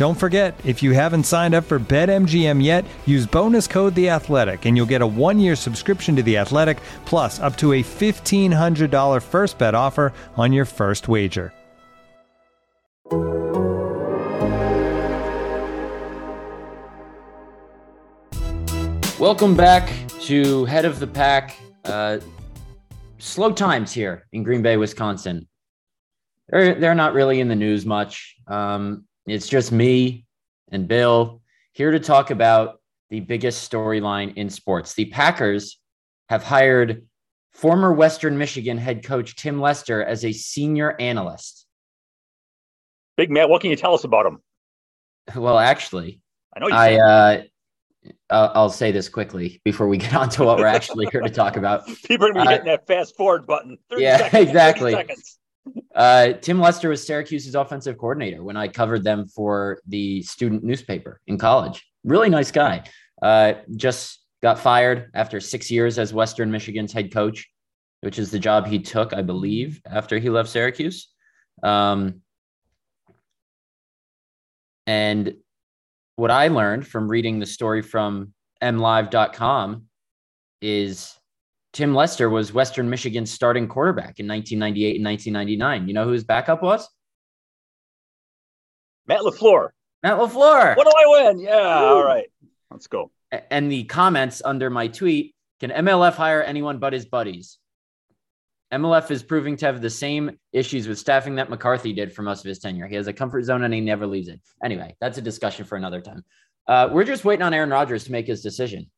[0.00, 4.64] Don't forget, if you haven't signed up for BetMGM yet, use bonus code The Athletic,
[4.64, 8.90] and you'll get a one-year subscription to The Athletic, plus up to a fifteen hundred
[8.90, 11.52] dollar first bet offer on your first wager.
[19.18, 21.58] Welcome back to Head of the Pack.
[21.84, 22.20] Uh,
[23.18, 25.46] slow times here in Green Bay, Wisconsin.
[26.48, 28.36] They're, they're not really in the news much.
[28.46, 30.24] Um, it's just me
[30.70, 31.40] and Bill
[31.72, 34.94] here to talk about the biggest storyline in sports.
[34.94, 35.78] The Packers
[36.28, 37.06] have hired
[37.52, 41.66] former Western Michigan head coach Tim Lester as a senior analyst.
[43.16, 44.40] Big Matt, what can you tell us about him?
[45.34, 46.20] Well, actually,
[46.54, 47.42] I know you I uh,
[48.30, 51.56] I'll say this quickly before we get on to what we're actually here to talk
[51.56, 51.86] about.
[52.04, 53.78] people are going to be uh, hitting that fast forward button.
[53.90, 54.94] 30 Yeah, seconds, 30 exactly.
[55.94, 61.20] Uh, Tim Lester was Syracuse's offensive coordinator when I covered them for the student newspaper
[61.26, 61.86] in college.
[62.04, 62.84] Really nice guy.
[63.20, 67.48] Uh, just got fired after six years as Western Michigan's head coach,
[68.00, 71.08] which is the job he took, I believe, after he left Syracuse.
[71.62, 72.22] Um,
[74.86, 75.34] and
[76.16, 79.84] what I learned from reading the story from mlive.com
[80.62, 81.19] is
[81.72, 85.88] Tim Lester was Western Michigan's starting quarterback in 1998 and 1999.
[85.88, 86.88] You know who his backup was?
[89.06, 89.70] Matt LaFleur.
[90.02, 90.76] Matt LaFleur.
[90.76, 91.38] What do I win?
[91.38, 92.28] Yeah, all right.
[92.70, 93.10] Let's go.
[93.50, 97.58] And the comments under my tweet can MLF hire anyone but his buddies?
[98.72, 102.44] MLF is proving to have the same issues with staffing that McCarthy did for most
[102.44, 102.86] of his tenure.
[102.86, 104.40] He has a comfort zone and he never leaves it.
[104.64, 106.24] Anyway, that's a discussion for another time.
[106.66, 108.88] Uh, we're just waiting on Aaron Rodgers to make his decision.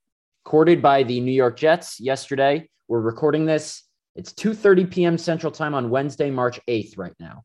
[0.45, 2.69] Courted by the New York Jets yesterday.
[2.89, 3.85] We're recording this.
[4.17, 5.19] It's 2:30 p.m.
[5.19, 7.45] Central Time on Wednesday, March 8th, right now.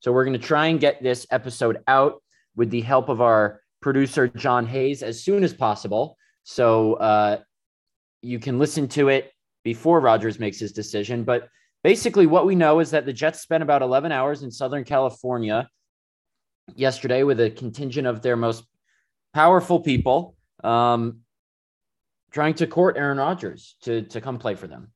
[0.00, 2.22] So we're going to try and get this episode out
[2.56, 6.16] with the help of our producer John Hayes as soon as possible.
[6.44, 7.40] So uh,
[8.22, 9.30] you can listen to it
[9.62, 11.22] before Rodgers makes his decision.
[11.22, 11.48] But
[11.84, 15.68] basically, what we know is that the Jets spent about 11 hours in Southern California
[16.74, 18.64] yesterday with a contingent of their most
[19.34, 20.34] powerful people
[20.64, 21.20] um,
[22.36, 24.92] trying to court Aaron Rodgers to, to come play for them.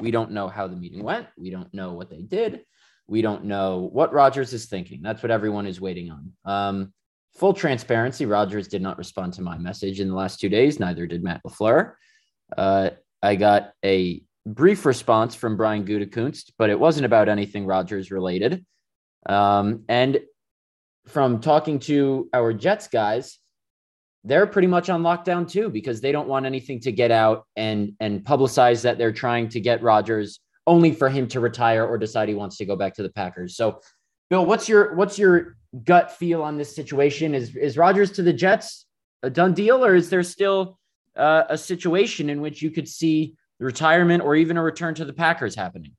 [0.00, 1.26] We don't know how the meeting went.
[1.38, 2.60] We don't know what they did.
[3.06, 5.00] We don't know what Rodgers is thinking.
[5.00, 6.32] That's what everyone is waiting on.
[6.44, 6.92] Um,
[7.36, 10.78] full transparency, Rodgers did not respond to my message in the last two days.
[10.78, 11.94] Neither did Matt LaFleur.
[12.54, 12.90] Uh,
[13.22, 18.62] I got a brief response from Brian Gutekunst, but it wasn't about anything Rodgers related.
[19.24, 20.20] Um, and
[21.06, 23.38] from talking to our Jets guys,
[24.24, 27.92] they're pretty much on lockdown too because they don't want anything to get out and
[28.00, 32.28] and publicize that they're trying to get Rodgers only for him to retire or decide
[32.28, 33.54] he wants to go back to the Packers.
[33.56, 33.80] So,
[34.30, 37.34] Bill, what's your what's your gut feel on this situation?
[37.34, 38.86] Is is Rodgers to the Jets
[39.22, 40.78] a done deal, or is there still
[41.16, 45.12] uh, a situation in which you could see retirement or even a return to the
[45.12, 45.92] Packers happening?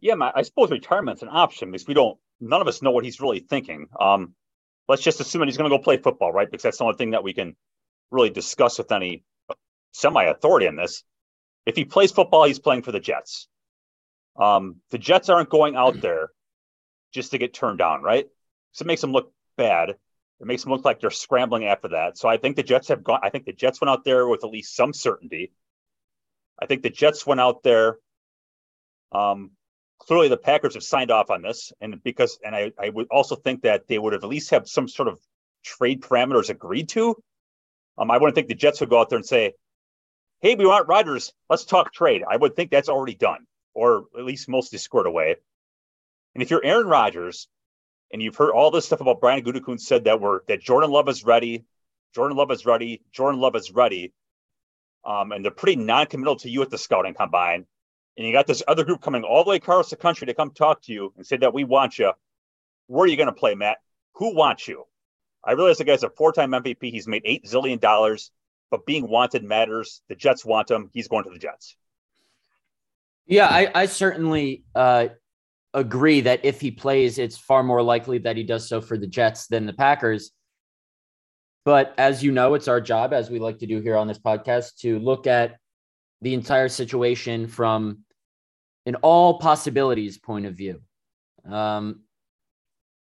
[0.00, 3.20] Yeah, I suppose retirement's an option because we don't, none of us know what he's
[3.20, 3.86] really thinking.
[3.98, 4.34] Um,
[4.90, 6.50] let's just assume that he's going to go play football, right?
[6.50, 7.54] Because that's the only thing that we can
[8.10, 9.22] really discuss with any
[9.92, 11.04] semi authority on this.
[11.64, 13.46] If he plays football, he's playing for the Jets.
[14.36, 16.30] Um, the Jets aren't going out there
[17.12, 18.26] just to get turned down, right?
[18.72, 19.90] So it makes them look bad.
[19.90, 22.18] It makes them look like they're scrambling after that.
[22.18, 23.20] So I think the Jets have gone.
[23.22, 25.52] I think the Jets went out there with at least some certainty.
[26.60, 27.98] I think the Jets went out there.
[29.12, 29.52] Um,
[30.00, 33.36] clearly, the Packers have signed off on this, and because, and I, I would also
[33.36, 35.20] think that they would have at least have some sort of
[35.62, 37.14] trade parameters agreed to.
[37.98, 39.52] Um, I wouldn't think the Jets would go out there and say,
[40.40, 41.32] "Hey, we want Rodgers.
[41.48, 45.36] Let's talk trade." I would think that's already done, or at least mostly squared away.
[46.34, 47.48] And if you're Aaron Rodgers,
[48.12, 51.08] and you've heard all this stuff about Brian Gutekunst said that we're that Jordan Love
[51.08, 51.64] is ready,
[52.14, 54.12] Jordan Love is ready, Jordan Love is ready,
[55.04, 57.66] um, and they're pretty non-committal to you at the scouting combine.
[58.16, 60.50] And you got this other group coming all the way across the country to come
[60.50, 62.12] talk to you and say that we want you.
[62.86, 63.78] Where are you going to play, Matt?
[64.14, 64.84] Who wants you?
[65.44, 66.90] I realize the guy's a four-time MVP.
[66.90, 68.30] He's made eight zillion dollars,
[68.70, 70.02] but being wanted matters.
[70.08, 70.90] The Jets want him.
[70.92, 71.76] He's going to the Jets.
[73.26, 75.08] Yeah, I, I certainly uh,
[75.72, 79.06] agree that if he plays, it's far more likely that he does so for the
[79.06, 80.32] Jets than the Packers.
[81.64, 84.18] But as you know, it's our job, as we like to do here on this
[84.18, 85.56] podcast, to look at
[86.22, 88.04] the entire situation from
[88.86, 90.80] an all possibilities point of view.
[91.48, 92.00] Um,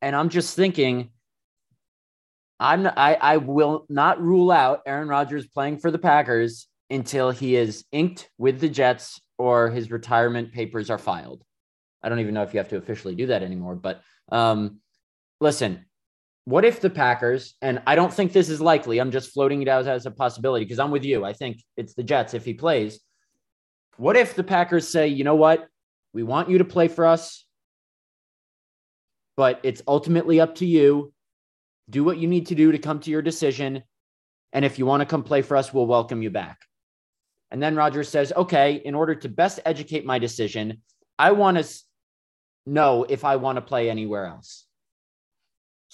[0.02, 1.10] and I'm just thinking,
[2.60, 7.56] I'm I, I will not rule out Aaron Rodgers playing for the Packers until he
[7.56, 11.42] is inked with the Jets or his retirement papers are filed.
[12.02, 13.74] I don't even know if you have to officially do that anymore.
[13.74, 14.80] But um,
[15.40, 15.86] listen,
[16.46, 19.68] what if the Packers, and I don't think this is likely, I'm just floating it
[19.68, 21.24] out as a possibility because I'm with you.
[21.24, 23.00] I think it's the Jets if he plays.
[23.96, 25.66] What if the Packers say, you know what?
[26.12, 27.46] We want you to play for us,
[29.36, 31.12] but it's ultimately up to you.
[31.88, 33.82] Do what you need to do to come to your decision.
[34.52, 36.58] And if you want to come play for us, we'll welcome you back.
[37.50, 40.82] And then Rodgers says, okay, in order to best educate my decision,
[41.18, 41.64] I want to
[42.66, 44.66] know if I want to play anywhere else.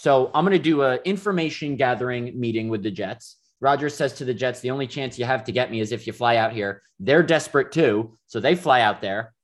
[0.00, 3.36] So I'm going to do an information gathering meeting with the Jets.
[3.60, 6.06] Rodgers says to the Jets, the only chance you have to get me is if
[6.06, 6.80] you fly out here.
[6.98, 8.16] They're desperate too.
[8.26, 9.34] So they fly out there.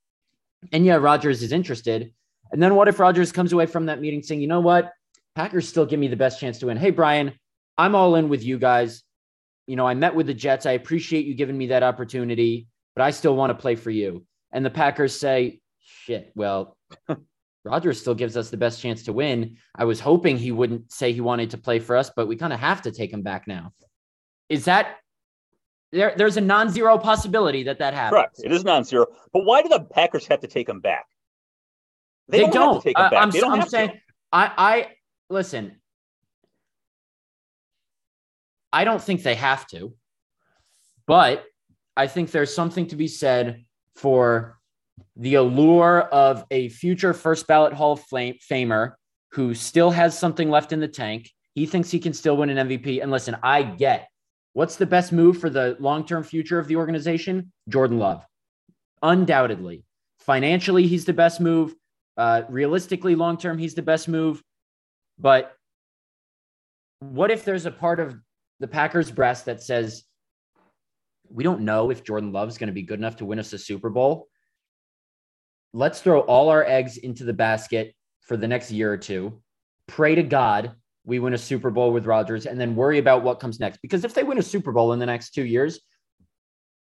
[0.72, 2.10] And yeah, Rodgers is interested.
[2.52, 4.92] And then what if Rodgers comes away from that meeting saying, you know what?
[5.34, 6.78] Packers still give me the best chance to win.
[6.78, 7.34] Hey, Brian,
[7.76, 9.02] I'm all in with you guys.
[9.66, 10.64] You know, I met with the Jets.
[10.64, 14.24] I appreciate you giving me that opportunity, but I still want to play for you.
[14.52, 16.78] And the Packers say, shit, well,
[17.66, 19.56] Rodgers still gives us the best chance to win.
[19.74, 22.52] I was hoping he wouldn't say he wanted to play for us, but we kind
[22.52, 23.72] of have to take him back now.
[24.48, 24.98] Is that
[25.90, 26.14] there?
[26.16, 28.10] There's a non-zero possibility that that happens.
[28.10, 28.40] Correct.
[28.44, 29.06] It is non-zero.
[29.32, 31.06] But why do the Packers have to take him back?
[32.28, 32.52] They, they don't.
[32.52, 32.82] don't.
[32.82, 33.34] take him back.
[33.34, 33.90] I'm, saying.
[33.90, 33.94] To.
[34.32, 34.88] I I
[35.28, 35.80] listen.
[38.72, 39.94] I don't think they have to,
[41.06, 41.44] but
[41.96, 43.64] I think there's something to be said
[43.96, 44.58] for
[45.16, 48.92] the allure of a future first ballot Hall of Fame Famer
[49.32, 51.30] who still has something left in the tank.
[51.54, 53.02] He thinks he can still win an MVP.
[53.02, 54.08] And listen, I get
[54.52, 57.52] what's the best move for the long term future of the organization?
[57.68, 58.24] Jordan Love.
[59.02, 59.84] Undoubtedly.
[60.20, 61.74] Financially, he's the best move.
[62.16, 64.42] Uh, realistically, long term, he's the best move.
[65.18, 65.52] But
[67.00, 68.16] what if there's a part of
[68.60, 70.04] the Packers' breast that says,
[71.28, 73.58] we don't know if Jordan Love's going to be good enough to win us a
[73.58, 74.28] Super Bowl
[75.76, 79.42] let's throw all our eggs into the basket for the next year or two.
[79.86, 80.74] Pray to God
[81.06, 83.80] we win a Super Bowl with Rodgers and then worry about what comes next.
[83.80, 85.80] Because if they win a Super Bowl in the next two years,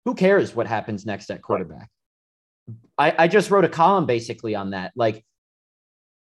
[0.03, 1.89] who cares what happens next at quarterback?
[2.97, 4.91] I, I just wrote a column basically on that.
[4.95, 5.23] Like,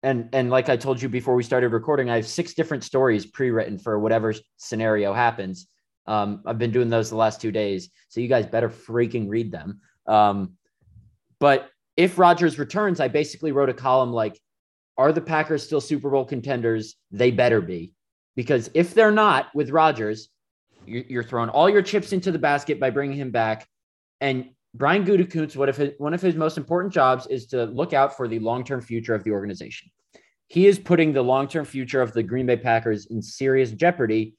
[0.04, 3.26] and and like I told you before we started recording, I have six different stories
[3.26, 5.68] pre-written for whatever scenario happens.
[6.06, 9.52] Um, I've been doing those the last two days, so you guys better freaking read
[9.52, 9.80] them.
[10.06, 10.54] Um,
[11.40, 14.40] but if Rodgers returns, I basically wrote a column like,
[14.98, 16.96] are the Packers still Super Bowl contenders?
[17.12, 17.94] They better be.
[18.36, 20.30] Because if they're not with Rodgers,
[20.86, 23.68] you're throwing all your chips into the basket by bringing him back.
[24.22, 28.16] And Brian Gutekunst, what if one of his most important jobs is to look out
[28.16, 29.90] for the long-term future of the organization.
[30.48, 34.36] He is putting the long-term future of the Green Bay Packers in serious jeopardy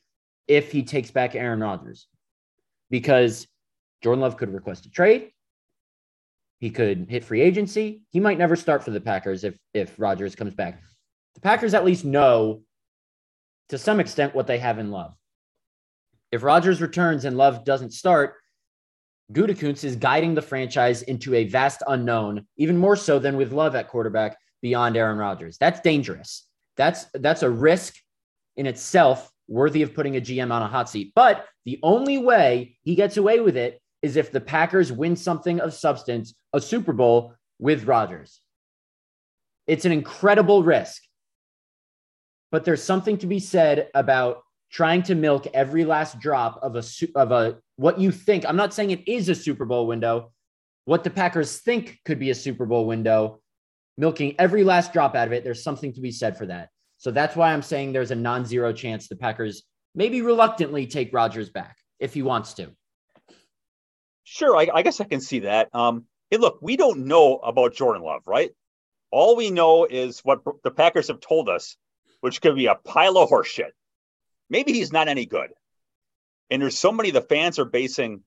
[0.47, 2.07] if he takes back Aaron Rodgers,
[2.89, 3.47] because
[4.03, 5.31] Jordan Love could request a trade.
[6.59, 8.03] He could hit free agency.
[8.11, 10.83] He might never start for the Packers if if Rodgers comes back.
[11.35, 12.63] The Packers at least know
[13.69, 15.15] to some extent what they have in Love.
[16.33, 18.35] If Rodgers returns and Love doesn't start,
[19.33, 23.75] Gutekunst is guiding the franchise into a vast unknown, even more so than with Love
[23.75, 25.59] at quarterback beyond Aaron Rodgers.
[25.59, 26.47] That's dangerous.
[26.77, 27.95] That's that's a risk
[28.57, 31.13] in itself worthy of putting a GM on a hot seat.
[31.15, 35.61] But the only way he gets away with it is if the Packers win something
[35.61, 38.41] of substance, a Super Bowl with Rodgers.
[39.67, 41.03] It's an incredible risk.
[42.51, 46.83] But there's something to be said about trying to milk every last drop of a
[47.15, 48.47] of a what you think.
[48.47, 50.33] I'm not saying it is a Super Bowl window.
[50.85, 53.41] What the Packers think could be a Super Bowl window,
[53.99, 55.45] milking every last drop out of it.
[55.45, 56.71] There's something to be said for that.
[56.97, 59.65] So that's why I'm saying there's a non-zero chance the Packers
[59.95, 62.71] maybe reluctantly take Rodgers back if he wants to.
[64.31, 65.75] Sure, I, I guess I can see that.
[65.75, 68.51] Um, hey, look, we don't know about Jordan Love, right?
[69.11, 71.79] All we know is what the Packers have told us
[72.21, 73.71] which could be a pile of horseshit.
[74.51, 75.49] Maybe he's not any good.
[76.51, 78.23] And there's so many the fans are basing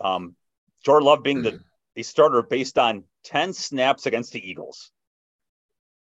[0.00, 0.36] um,
[0.86, 1.60] Jordan Love being the,
[1.94, 4.90] the starter based on 10 snaps against the Eagles.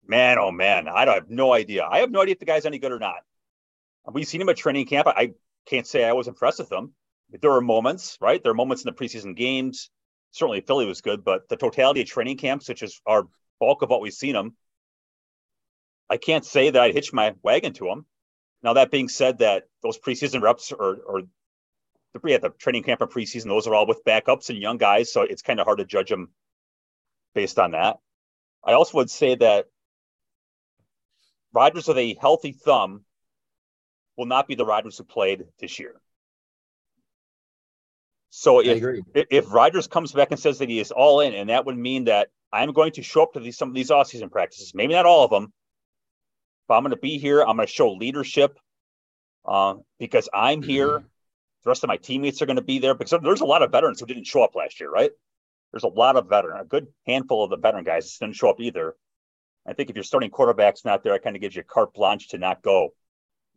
[0.06, 1.84] Man, oh man, I have no idea.
[1.84, 3.20] I have no idea if the guy's any good or not.
[4.10, 5.08] We've seen him at training camp.
[5.08, 5.32] I
[5.66, 6.94] can't say I was impressed with him.
[7.30, 8.42] There were moments, right?
[8.42, 9.90] There are moments in the preseason games.
[10.30, 13.24] Certainly, Philly was good, but the totality of training camps, which is our
[13.60, 14.56] bulk of what we've seen them,
[16.08, 18.06] I can't say that I'd hitch my wagon to them.
[18.62, 21.22] Now, that being said, that those preseason reps or, or
[22.14, 25.12] the, yeah, the training camp and preseason, those are all with backups and young guys.
[25.12, 26.30] So it's kind of hard to judge them
[27.34, 27.98] based on that.
[28.64, 29.66] I also would say that
[31.52, 33.04] Rodgers with a healthy thumb
[34.16, 36.00] will not be the Rodgers who played this year.
[38.30, 41.64] So if if Rodgers comes back and says that he is all in, and that
[41.66, 44.74] would mean that I'm going to show up to these some of these offseason practices,
[44.74, 45.52] maybe not all of them,
[46.66, 47.40] but I'm going to be here.
[47.40, 48.58] I'm going to show leadership
[49.46, 50.88] uh, because I'm here.
[50.88, 51.06] Mm-hmm.
[51.64, 53.72] The rest of my teammates are going to be there because there's a lot of
[53.72, 55.10] veterans who didn't show up last year, right?
[55.72, 58.60] There's a lot of veteran, a good handful of the veteran guys didn't show up
[58.60, 58.94] either.
[59.66, 62.28] I think if you're starting quarterbacks not there, it kind of gives you carte blanche
[62.28, 62.94] to not go.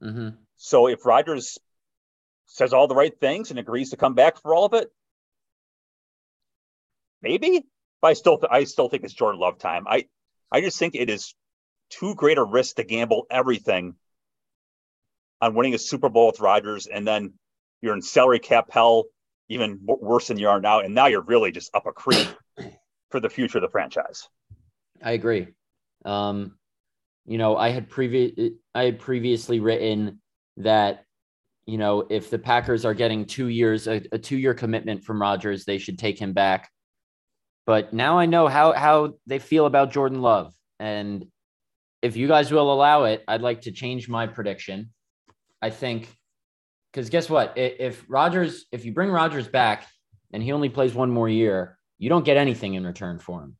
[0.03, 0.29] Mm-hmm.
[0.57, 1.57] So if Rodgers
[2.51, 4.91] says all the right things and agrees to come back for all of it,
[7.21, 7.65] maybe.
[8.01, 9.85] But I still, I still think it's Jordan Love time.
[9.87, 10.07] I,
[10.51, 11.33] I just think it is
[11.89, 13.95] too great a risk to gamble everything
[15.39, 17.33] on winning a Super Bowl with Rodgers, and then
[17.81, 19.05] you're in salary cap hell,
[19.47, 22.27] even worse than you are now, and now you're really just up a creek
[23.11, 24.27] for the future of the franchise.
[25.01, 25.47] I agree.
[26.03, 26.57] Um,
[27.25, 30.19] you know, I had previous I had previously written
[30.57, 31.05] that
[31.65, 35.21] you know if the Packers are getting two years a, a two year commitment from
[35.21, 36.69] Rodgers, they should take him back.
[37.65, 41.25] But now I know how how they feel about Jordan Love, and
[42.01, 44.91] if you guys will allow it, I'd like to change my prediction.
[45.61, 46.09] I think
[46.91, 47.53] because guess what?
[47.55, 49.87] If Rodgers, if you bring Rodgers back
[50.33, 53.55] and he only plays one more year, you don't get anything in return for him.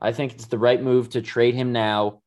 [0.00, 2.20] I think it's the right move to trade him now,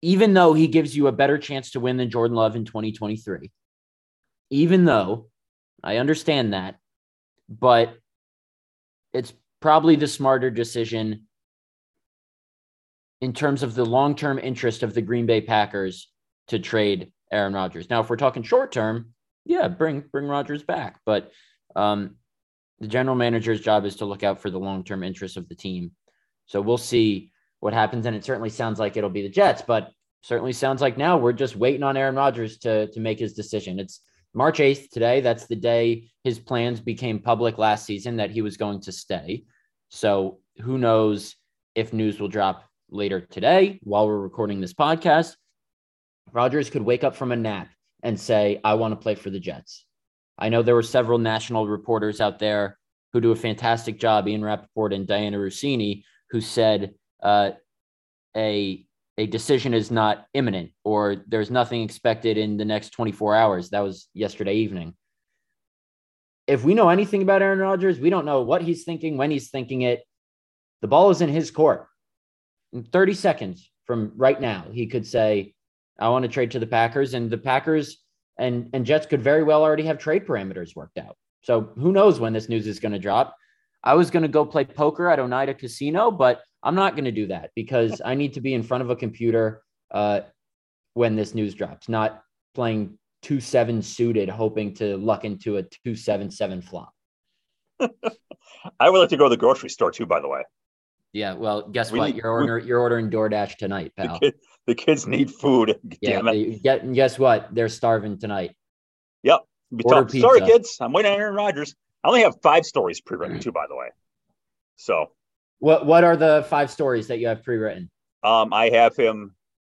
[0.00, 3.50] even though he gives you a better chance to win than Jordan Love in 2023.
[4.54, 5.26] Even though
[5.82, 6.76] I understand that,
[7.48, 7.98] but
[9.12, 11.26] it's probably the smarter decision
[13.20, 16.08] in terms of the long term interest of the Green Bay Packers
[16.46, 17.90] to trade Aaron Rodgers.
[17.90, 21.00] Now, if we're talking short term, yeah, bring bring Rodgers back.
[21.04, 21.32] But
[21.74, 22.14] um,
[22.78, 25.56] the general manager's job is to look out for the long term interests of the
[25.56, 25.90] team.
[26.46, 28.06] So we'll see what happens.
[28.06, 29.90] And it certainly sounds like it'll be the Jets, but
[30.22, 33.80] certainly sounds like now we're just waiting on Aaron Rodgers to to make his decision.
[33.80, 34.00] It's
[34.34, 35.20] March 8th today.
[35.20, 39.44] That's the day his plans became public last season that he was going to stay.
[39.88, 41.36] So who knows
[41.74, 45.36] if news will drop later today while we're recording this podcast,
[46.32, 47.68] Rodgers could wake up from a nap
[48.02, 49.86] and say, I want to play for the Jets.
[50.38, 52.78] I know there were several national reporters out there
[53.12, 57.52] who do a fantastic job, Ian Rapoport and Dianna Russini, who said uh,
[58.36, 58.84] a,
[59.16, 63.70] a decision is not imminent or there's nothing expected in the next 24 hours.
[63.70, 64.94] That was yesterday evening.
[66.46, 69.50] If we know anything about Aaron Rodgers, we don't know what he's thinking, when he's
[69.50, 70.02] thinking it.
[70.82, 71.86] The ball is in his court
[72.74, 75.54] in 30 seconds from right now, he could say,
[75.98, 77.14] I want to trade to the Packers.
[77.14, 77.98] And the Packers
[78.36, 81.16] and, and Jets could very well already have trade parameters worked out.
[81.42, 83.36] So who knows when this news is going to drop.
[83.82, 87.12] I was going to go play poker at Oneida Casino, but I'm not going to
[87.12, 90.20] do that because I need to be in front of a computer uh,
[90.94, 92.22] when this news drops, not
[92.54, 96.92] playing two seven suited, hoping to luck into a two seven seven flop.
[98.80, 100.42] I would like to go to the grocery store too, by the way.
[101.12, 102.06] Yeah, well, guess we what?
[102.06, 104.14] Need, you're ordering you're ordering DoorDash tonight, pal.
[104.14, 104.34] The, kid,
[104.66, 105.78] the kids need food.
[106.00, 107.54] Yeah, they, get, guess what?
[107.54, 108.56] They're starving tonight.
[109.22, 109.40] Yep.
[109.84, 110.20] Order pizza.
[110.20, 110.76] Sorry, kids.
[110.80, 111.74] I'm waiting on Aaron Rodgers.
[112.02, 113.88] I only have five stories pre-written too, by the way.
[114.76, 115.12] So,
[115.64, 117.90] what what are the five stories that you have pre-written?
[118.22, 119.34] Um, I have him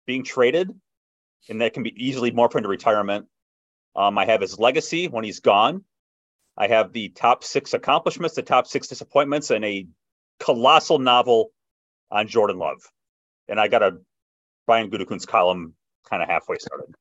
[0.07, 0.71] being traded,
[1.47, 3.27] and that can be easily morphed into retirement.
[3.95, 5.83] Um, I have his legacy when he's gone.
[6.57, 9.85] I have the top six accomplishments, the top six disappointments, and a
[10.39, 11.51] colossal novel
[12.09, 12.79] on Jordan Love.
[13.47, 13.99] And I got a
[14.65, 15.75] Brian Gutekunst column
[16.09, 16.95] kind of halfway started.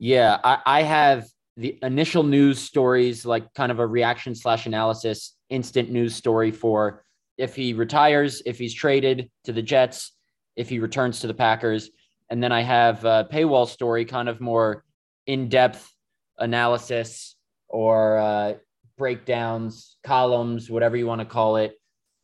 [0.00, 1.26] Yeah, I, I have
[1.56, 7.04] the initial news stories, like kind of a reaction slash analysis, instant news story for
[7.42, 10.12] if he retires, if he's traded to the Jets,
[10.54, 11.90] if he returns to the Packers.
[12.30, 14.84] And then I have a paywall story, kind of more
[15.26, 15.92] in depth
[16.38, 17.34] analysis
[17.68, 18.54] or uh,
[18.96, 21.72] breakdowns, columns, whatever you want to call it,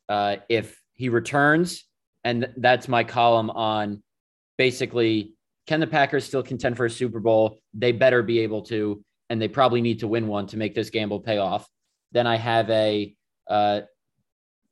[0.09, 1.85] uh, if he returns,
[2.23, 4.01] and that's my column on
[4.57, 5.35] basically,
[5.67, 7.59] can the Packers still contend for a Super Bowl?
[7.75, 10.91] They better be able to, and they probably need to win one to make this
[10.91, 11.69] gamble pay off.
[12.13, 13.15] Then I have a
[13.49, 13.81] uh,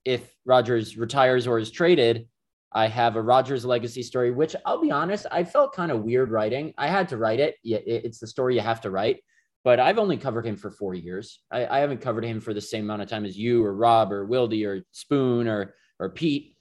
[0.07, 2.29] if Rodgers retires or is traded,
[2.73, 6.31] I have a Rodgers legacy story, which I'll be honest, I felt kind of weird
[6.31, 6.73] writing.
[6.79, 7.57] I had to write it.
[7.65, 9.21] It's the story you have to write,
[9.65, 11.41] but I've only covered him for four years.
[11.51, 14.13] I, I haven't covered him for the same amount of time as you or Rob
[14.13, 16.55] or Wildy or Spoon or or Pete.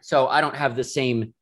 [0.00, 1.34] So I don't have the same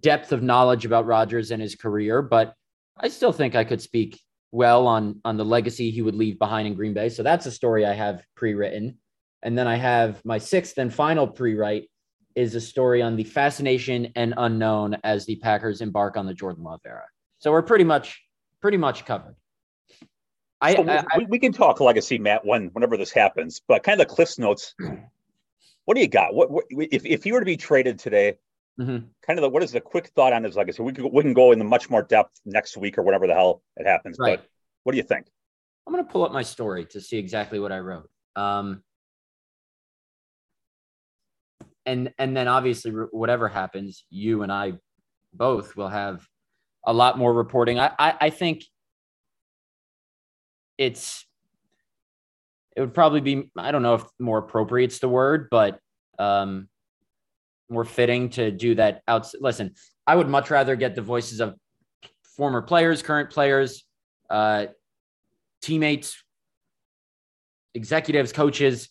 [0.00, 2.54] depth of knowledge about Rodgers and his career, but
[2.96, 4.18] I still think I could speak
[4.52, 7.10] well on on the legacy he would leave behind in Green Bay.
[7.10, 8.98] So that's a story I have pre-written.
[9.42, 11.90] And then I have my sixth and final pre-write
[12.34, 16.62] is a story on the fascination and unknown as the Packers embark on the Jordan
[16.62, 17.04] Love era.
[17.38, 18.22] So we're pretty much
[18.60, 19.36] pretty much covered.
[20.60, 23.62] I, so I, we, we, can talk legacy, Matt, when whenever this happens.
[23.66, 24.74] But kind of the Cliffs notes.
[25.86, 26.34] What do you got?
[26.34, 28.36] What, what if if he were to be traded today?
[28.78, 29.06] Mm-hmm.
[29.26, 30.82] Kind of the, what is the quick thought on his legacy?
[30.82, 33.62] We can we can go into much more depth next week or whatever the hell
[33.76, 34.16] it happens.
[34.20, 34.38] Right.
[34.38, 34.46] But
[34.84, 35.26] what do you think?
[35.86, 38.08] I'm going to pull up my story to see exactly what I wrote.
[38.36, 38.82] Um,
[41.90, 44.74] and and then obviously whatever happens, you and I
[45.34, 46.26] both will have
[46.86, 47.78] a lot more reporting.
[47.78, 48.64] I I, I think
[50.78, 51.26] it's
[52.76, 55.80] it would probably be I don't know if more appropriate's the word, but
[56.18, 56.68] um
[57.68, 59.30] more fitting to do that out.
[59.40, 59.74] Listen,
[60.06, 61.54] I would much rather get the voices of
[62.36, 63.84] former players, current players,
[64.28, 64.66] uh,
[65.62, 66.20] teammates,
[67.74, 68.88] executives, coaches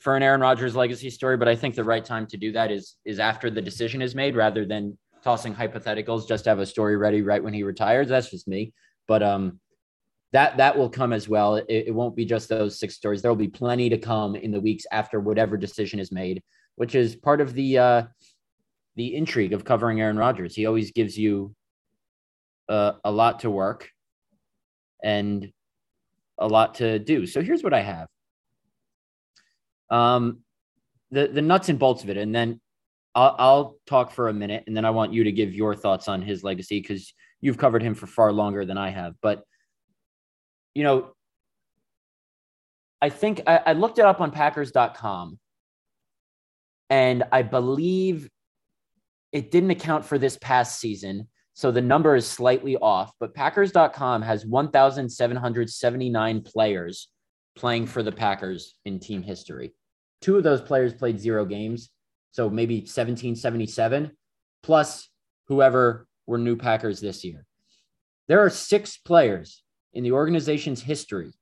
[0.00, 2.72] for an Aaron Rodgers legacy story, but I think the right time to do that
[2.72, 6.66] is is after the decision is made rather than tossing hypotheticals just to have a
[6.66, 8.08] story ready right when he retires.
[8.08, 8.72] That's just me.
[9.06, 9.60] But um
[10.32, 11.56] that that will come as well.
[11.56, 13.20] It, it won't be just those six stories.
[13.20, 16.42] There will be plenty to come in the weeks after whatever decision is made,
[16.76, 18.02] which is part of the uh
[18.96, 20.54] the intrigue of covering Aaron Rodgers.
[20.54, 21.54] He always gives you
[22.68, 23.90] uh, a lot to work
[25.02, 25.52] and
[26.38, 27.26] a lot to do.
[27.26, 28.08] So here's what I have
[29.90, 30.38] um,
[31.10, 32.60] the the nuts and bolts of it, and then
[33.14, 36.08] I'll, I'll talk for a minute, and then I want you to give your thoughts
[36.08, 39.14] on his legacy because you've covered him for far longer than I have.
[39.20, 39.42] But
[40.74, 41.12] you know,
[43.02, 45.38] I think I, I looked it up on Packers.com,
[46.88, 48.28] and I believe
[49.32, 51.28] it didn't account for this past season.
[51.54, 57.08] So the number is slightly off, but Packers.com has 1,779 players
[57.56, 59.72] playing for the Packers in team history.
[60.20, 61.90] Two of those players played zero games.
[62.32, 64.12] So maybe 1777
[64.62, 65.08] plus
[65.48, 67.44] whoever were new Packers this year.
[68.28, 71.32] There are six players in the organization's history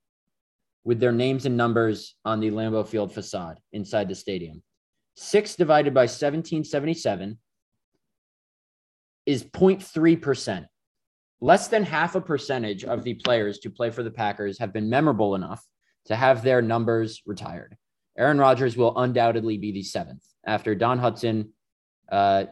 [0.83, 4.63] with their names and numbers on the Lambeau Field facade inside the stadium.
[5.15, 7.37] Six divided by 1777
[9.25, 10.65] is 0.3%.
[11.41, 14.89] Less than half a percentage of the players to play for the Packers have been
[14.89, 15.63] memorable enough
[16.05, 17.77] to have their numbers retired.
[18.19, 21.51] Aaron Rodgers will undoubtedly be the seventh after Don Hutson,
[22.11, 22.45] uh,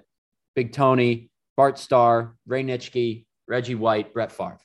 [0.56, 4.60] Big Tony, Bart Starr, Ray Nitschke, Reggie White, Brett Favre.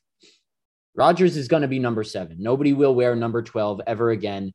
[0.95, 2.37] Rodgers is going to be number seven.
[2.39, 4.53] Nobody will wear number 12 ever again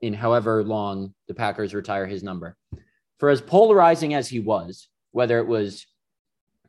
[0.00, 2.56] in however long the Packers retire his number.
[3.20, 5.86] For as polarizing as he was, whether it was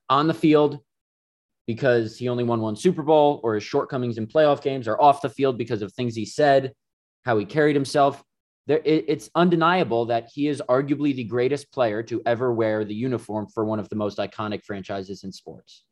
[0.10, 0.79] on the field
[1.65, 5.21] because he only won one Super Bowl or his shortcomings in playoff games or off
[5.21, 6.73] the field because of things he said,
[7.23, 8.23] how he carried himself,
[8.69, 12.93] there, it, it's undeniable that he is arguably the greatest player to ever wear the
[12.93, 15.84] uniform for one of the most iconic franchises in sports.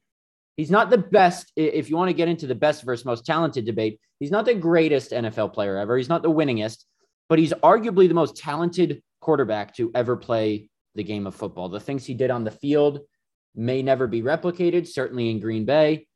[0.57, 1.51] He's not the best.
[1.55, 4.53] If you want to get into the best versus most talented debate, he's not the
[4.53, 5.97] greatest NFL player ever.
[5.97, 6.83] He's not the winningest,
[7.29, 11.69] but he's arguably the most talented quarterback to ever play the game of football.
[11.69, 13.01] The things he did on the field
[13.55, 16.06] may never be replicated, certainly in Green Bay.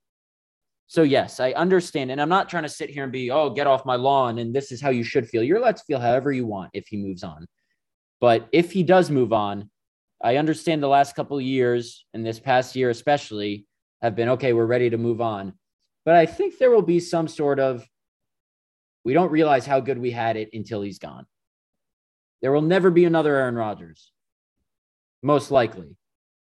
[0.92, 3.66] So yes, I understand, and I'm not trying to sit here and be, oh, get
[3.66, 5.42] off my lawn, and this is how you should feel.
[5.42, 7.48] You're allowed to feel however you want if he moves on.
[8.20, 9.70] But if he does move on,
[10.22, 13.66] I understand the last couple of years and this past year especially
[14.02, 14.52] have been okay.
[14.52, 15.54] We're ready to move on,
[16.04, 17.88] but I think there will be some sort of
[19.06, 21.26] we don't realize how good we had it until he's gone.
[22.42, 24.12] There will never be another Aaron Rodgers,
[25.24, 25.96] most likely,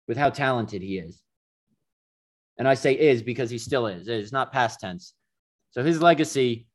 [0.09, 1.21] with how talented he is.
[2.57, 4.07] And I say is because he still is.
[4.07, 5.13] It's not past tense.
[5.71, 6.67] So his legacy,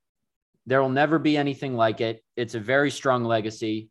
[0.67, 2.23] there will never be anything like it.
[2.37, 3.89] It's a very strong legacy,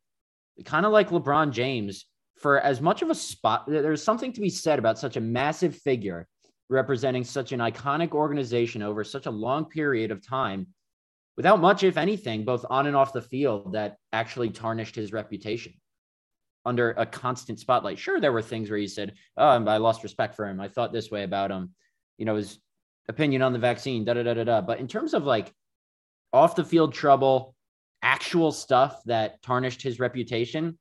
[0.66, 2.06] kind of like LeBron James.
[2.38, 5.76] For as much of a spot, there's something to be said about such a massive
[5.76, 6.28] figure
[6.70, 10.68] representing such an iconic organization over such a long period of time
[11.36, 15.74] without much, if anything, both on and off the field that actually tarnished his reputation.
[16.66, 18.00] Under a constant spotlight.
[18.00, 20.60] Sure, there were things where he said, "Oh, I lost respect for him.
[20.60, 21.74] I thought this way about him."
[22.18, 22.60] You know, his
[23.08, 24.62] opinion on the vaccine, da da da da da.
[24.62, 25.54] But in terms of like
[26.34, 27.56] off the field trouble,
[28.02, 30.78] actual stuff that tarnished his reputation,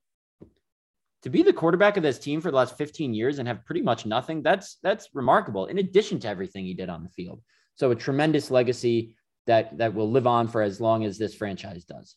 [1.23, 3.83] to be the quarterback of this team for the last 15 years and have pretty
[3.83, 5.67] much nothing, that's that's remarkable.
[5.67, 7.43] In addition to everything he did on the field,
[7.75, 9.15] so a tremendous legacy
[9.47, 12.17] that that will live on for as long as this franchise does.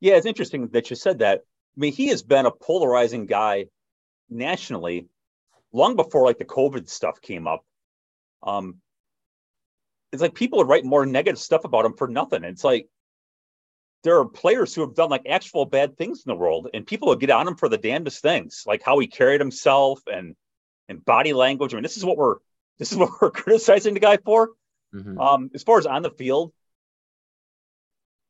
[0.00, 1.42] Yeah, it's interesting that you said that.
[1.76, 3.66] I mean, he has been a polarizing guy
[4.30, 5.06] nationally
[5.72, 7.64] long before like the COVID stuff came up.
[8.42, 8.76] Um,
[10.12, 12.44] it's like people would write more negative stuff about him for nothing.
[12.44, 12.88] It's like
[14.04, 17.08] there are players who have done like actual bad things in the world, and people
[17.08, 20.36] would get on him for the damnedest things, like how he carried himself and
[20.88, 21.74] and body language.
[21.74, 22.36] I mean, this is what we're
[22.78, 24.50] this is what we're criticizing the guy for.
[24.94, 25.18] Mm-hmm.
[25.18, 26.52] Um, as far as on the field,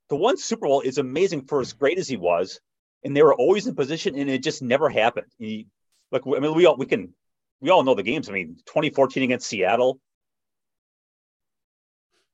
[0.08, 2.60] the one Super Bowl is amazing for as great as he was,
[3.04, 5.26] and they were always in position, and it just never happened.
[5.38, 5.68] He,
[6.10, 7.14] like, I mean, we all we can
[7.60, 8.28] we all know the games.
[8.28, 10.00] I mean, 2014 against Seattle,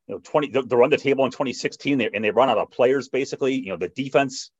[0.06, 2.70] you know, 20 they run the table in 2016 they, and they run out of
[2.70, 3.54] players basically.
[3.54, 4.50] You know, the defense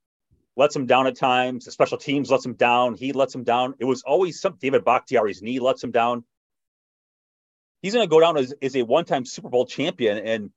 [0.57, 3.75] lets them down at times, the special teams lets them down, he lets them down.
[3.79, 6.25] It was always some David Bakhtiari's knee lets him down.
[7.83, 10.51] He's going to go down as, as a one-time Super Bowl champion and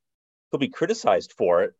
[0.51, 1.73] he'll be criticized for it.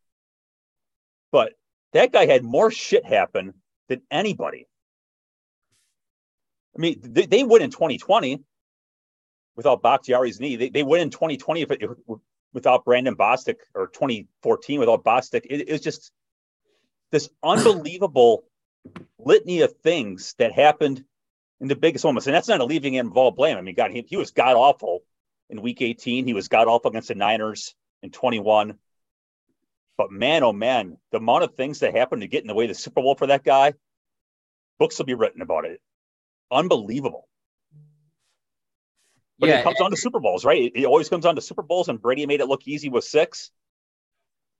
[1.31, 1.53] But
[1.91, 3.53] that guy had more shit happen
[3.89, 4.67] than anybody.
[6.75, 8.41] I mean, they, they win in 2020
[9.55, 10.55] without Bakhtiari's knee.
[10.55, 11.89] They, they win in 2020 if it,
[12.53, 15.45] without Brandon Bostick or 2014 without Bostick.
[15.45, 16.11] It, was just
[17.11, 18.45] this unbelievable
[19.17, 21.03] litany of things that happened
[21.61, 22.27] in the biggest moments.
[22.27, 23.57] And that's not a leaving him all blame.
[23.57, 25.01] I mean, God, he, he was god awful
[25.49, 26.25] in week 18.
[26.25, 28.77] He was god awful against the Niners in 21.
[29.97, 32.65] But man, oh man, the amount of things that happened to get in the way
[32.65, 33.73] of the Super Bowl for that guy,
[34.79, 35.81] books will be written about it.
[36.51, 37.27] Unbelievable.
[39.39, 40.61] But yeah, it comes on to Super Bowls, right?
[40.61, 43.03] It, it, always comes on to Super Bowls, and Brady made it look easy with
[43.03, 43.51] six.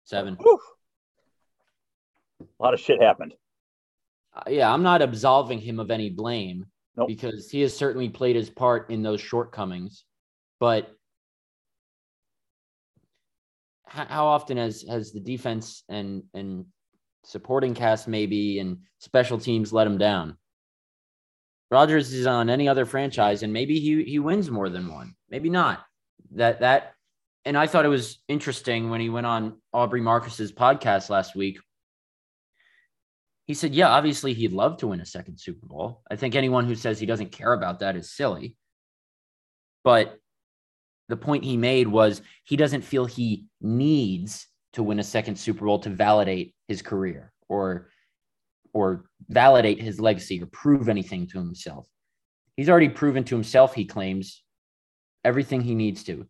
[0.04, 0.36] Seven.
[0.36, 0.60] Whew.
[2.42, 3.34] A lot of shit happened.
[4.36, 6.66] Uh, yeah, I'm not absolving him of any blame
[6.98, 7.08] nope.
[7.08, 10.04] because he has certainly played his part in those shortcomings.
[10.60, 10.92] But
[13.94, 16.66] how often has has the defense and and
[17.24, 20.38] supporting cast maybe and special teams let him down?
[21.70, 25.50] Rodgers is on any other franchise, and maybe he he wins more than one, maybe
[25.50, 25.86] not.
[26.32, 26.94] That that,
[27.46, 31.60] and I thought it was interesting when he went on Aubrey Marcus's podcast last week.
[33.46, 36.02] He said, "Yeah, obviously he'd love to win a second Super Bowl.
[36.10, 38.56] I think anyone who says he doesn't care about that is silly."
[39.84, 40.18] But
[41.14, 45.64] the point he made was he doesn't feel he needs to win a second Super
[45.64, 47.90] Bowl to validate his career or
[48.74, 51.88] or validate his legacy or prove anything to himself.
[52.58, 54.42] He's already proven to himself, he claims,
[55.24, 56.26] everything he needs to.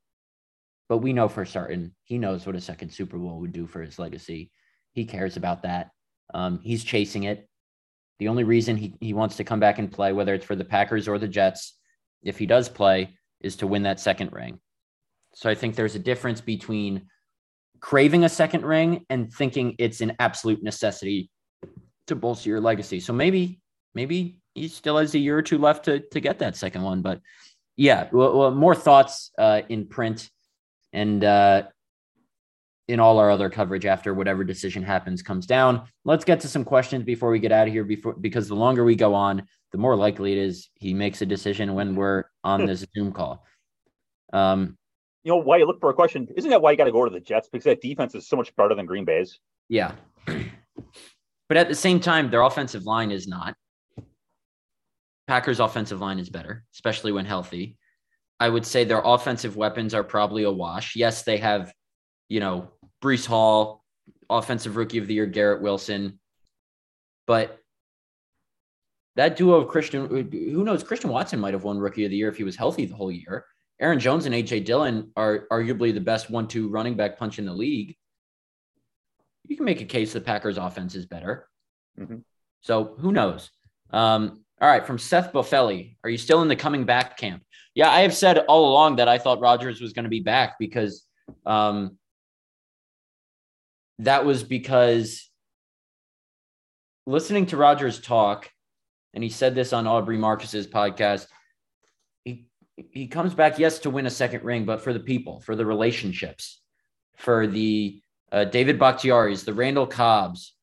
[0.89, 3.81] But we know for certain he knows what a second Super Bowl would do for
[3.81, 4.51] his legacy.
[4.91, 5.91] He cares about that.
[6.33, 7.47] Um, he's chasing it.
[8.19, 10.65] The only reason he, he wants to come back and play, whether it's for the
[10.65, 11.79] Packers or the Jets,
[12.21, 14.59] if he does play, is to win that second ring.
[15.33, 17.07] So I think there's a difference between
[17.79, 21.29] craving a second ring and thinking it's an absolute necessity
[22.07, 22.99] to bolster your legacy.
[22.99, 23.59] So maybe
[23.93, 27.01] maybe he still has a year or two left to to get that second one.
[27.01, 27.19] But
[27.75, 30.29] yeah, well, well more thoughts uh, in print
[30.93, 31.63] and uh,
[32.87, 35.87] in all our other coverage after whatever decision happens comes down.
[36.05, 37.83] Let's get to some questions before we get out of here.
[37.83, 41.25] Before because the longer we go on, the more likely it is he makes a
[41.25, 42.67] decision when we're on hmm.
[42.67, 43.45] this Zoom call.
[44.31, 44.77] Um,
[45.23, 46.27] you know why you look for a question?
[46.36, 48.36] Isn't that why you got to go to the Jets because that defense is so
[48.36, 49.39] much better than Green Bay's?
[49.69, 49.93] Yeah.
[50.25, 53.55] But at the same time, their offensive line is not.
[55.27, 57.77] Packers' offensive line is better, especially when healthy.
[58.39, 60.95] I would say their offensive weapons are probably a wash.
[60.95, 61.73] Yes, they have,
[62.27, 63.83] you know, Breece Hall,
[64.29, 66.19] offensive rookie of the year, Garrett Wilson.
[67.27, 67.59] But
[69.15, 70.83] that duo of Christian, who knows?
[70.83, 73.12] Christian Watson might have won rookie of the year if he was healthy the whole
[73.12, 73.45] year.
[73.79, 77.45] Aaron Jones and AJ Dillon are arguably the best one two running back punch in
[77.45, 77.95] the league
[79.47, 81.47] you can make a case the Packers offense is better.
[81.99, 82.17] Mm-hmm.
[82.62, 83.51] So who knows?
[83.91, 87.43] Um, all right, from Seth Boffelli, are you still in the coming back camp?
[87.75, 90.57] Yeah, I have said all along that I thought Rodgers was going to be back
[90.59, 91.05] because
[91.45, 91.97] um,
[93.99, 95.29] that was because
[97.05, 98.49] listening to Rodgers talk,
[99.13, 101.27] and he said this on Aubrey Marcus's podcast.
[102.23, 105.55] He he comes back, yes, to win a second ring, but for the people, for
[105.55, 106.62] the relationships,
[107.17, 110.55] for the uh, David Bakhtiari's, the Randall Cobbs,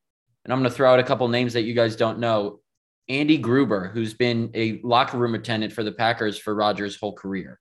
[0.43, 2.59] and I'm going to throw out a couple names that you guys don't know.
[3.07, 7.59] Andy Gruber, who's been a locker room attendant for the Packers for Rodgers' whole career.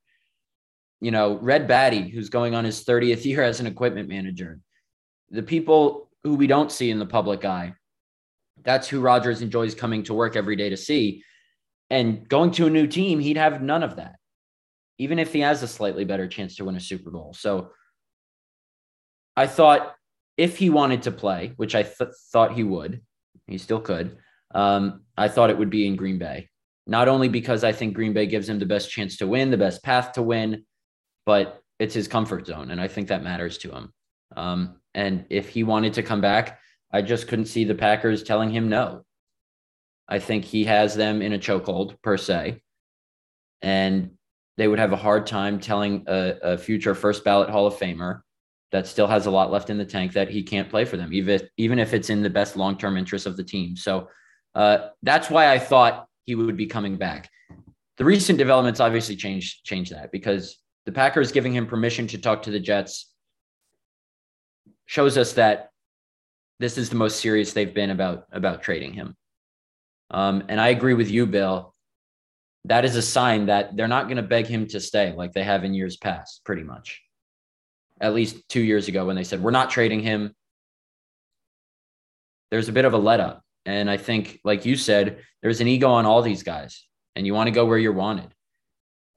[1.00, 4.60] You know, Red Batty, who's going on his 30th year as an equipment manager.
[5.30, 7.74] The people who we don't see in the public eye.
[8.62, 11.24] That's who Rodgers enjoys coming to work every day to see.
[11.88, 14.16] And going to a new team, he'd have none of that,
[15.00, 17.32] even if he has a slightly better chance to win a Super Bowl.
[17.32, 17.70] So
[19.34, 19.94] I thought
[20.36, 23.00] if he wanted to play, which I th- thought he would,
[23.46, 24.18] he still could.
[24.54, 26.50] Um, I thought it would be in Green Bay,
[26.86, 29.56] not only because I think Green Bay gives him the best chance to win, the
[29.56, 30.66] best path to win,
[31.24, 32.70] but it's his comfort zone.
[32.70, 33.94] And I think that matters to him.
[34.36, 36.60] Um, and if he wanted to come back,
[36.92, 39.06] I just couldn't see the Packers telling him no.
[40.06, 42.60] I think he has them in a chokehold per se.
[43.62, 44.18] And
[44.56, 48.20] they would have a hard time telling a, a future first ballot Hall of Famer
[48.72, 51.12] that still has a lot left in the tank that he can't play for them,
[51.12, 53.76] even if, even if it's in the best long term interest of the team.
[53.76, 54.08] So
[54.54, 57.28] uh, that's why I thought he would be coming back.
[57.96, 62.42] The recent developments obviously changed change that because the Packers giving him permission to talk
[62.42, 63.12] to the Jets
[64.86, 65.70] shows us that
[66.58, 69.16] this is the most serious they've been about about trading him.
[70.10, 71.74] Um, and I agree with you, Bill.
[72.66, 75.44] That is a sign that they're not going to beg him to stay like they
[75.44, 77.00] have in years past, pretty much
[78.00, 80.34] at least two years ago when they said, we're not trading him.
[82.50, 83.44] There's a bit of a let up.
[83.66, 87.34] And I think, like you said, there's an ego on all these guys, and you
[87.34, 88.34] want to go where you're wanted.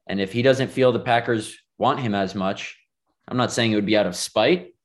[0.06, 2.78] And if he doesn't feel the Packers want him as much,
[3.28, 4.76] I'm not saying it would be out of spite,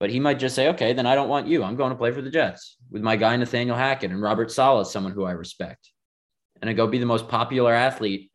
[0.00, 1.62] but he might just say, okay, then I don't want you.
[1.62, 4.86] I'm going to play for the Jets with my guy, Nathaniel Hackett, and Robert Saleh,
[4.86, 5.90] someone who I respect.
[6.64, 8.30] And I go be the most popular athlete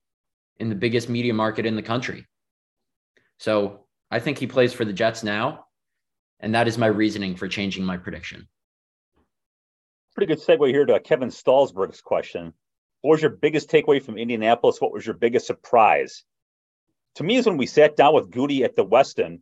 [0.57, 2.27] in the biggest media market in the country.
[3.39, 5.65] So I think he plays for the Jets now.
[6.39, 8.47] And that is my reasoning for changing my prediction.
[10.13, 12.53] Pretty good segue here to Kevin Stallsberg's question.
[13.01, 14.79] What was your biggest takeaway from Indianapolis?
[14.79, 16.23] What was your biggest surprise?
[17.15, 19.39] To me, is when we sat down with Goody at the Westin,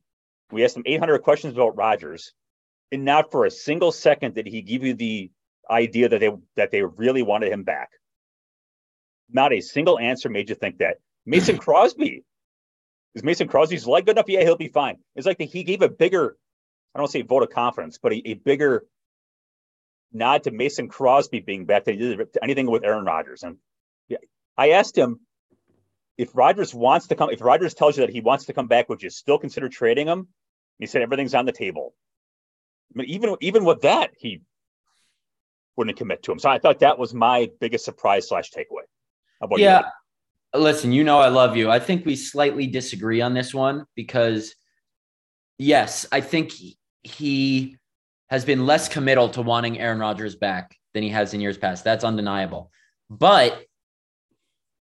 [0.49, 2.31] we asked him 800 questions about Rodgers,
[2.93, 5.29] and not for a single second did he give you the
[5.69, 7.89] idea that they that they really wanted him back.
[9.29, 10.97] Not a single answer made you think that.
[11.25, 12.23] Mason Crosby
[13.15, 14.29] is Mason Crosby's leg good enough?
[14.29, 14.97] Yeah, he'll be fine.
[15.15, 16.37] It's like the, he gave a bigger,
[16.93, 18.85] I don't say vote of confidence, but a, a, bigger
[20.13, 23.43] nod to Mason Crosby being back than he did to anything with Aaron Rodgers.
[23.43, 23.57] And
[24.57, 25.19] I asked him
[26.17, 28.89] if Rodgers wants to come, if Rodgers tells you that he wants to come back,
[28.89, 30.27] would you still consider trading him?
[30.79, 31.93] he said everything's on the table.
[32.93, 34.41] I mean, even even with that, he
[35.75, 36.39] wouldn't commit to him.
[36.39, 38.86] So I thought that was my biggest surprise slash takeaway.
[39.57, 39.83] Yeah,
[40.53, 40.61] you?
[40.61, 41.69] Listen, you know I love you.
[41.69, 44.55] I think we slightly disagree on this one because,
[45.57, 46.51] yes, I think
[47.03, 47.77] he,
[48.29, 51.83] has been less committal to wanting Aaron Rodgers back than he has in years past.
[51.83, 52.71] That's undeniable.
[53.09, 53.63] But